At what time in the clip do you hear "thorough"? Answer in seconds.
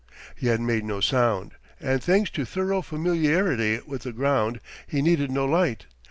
2.43-2.81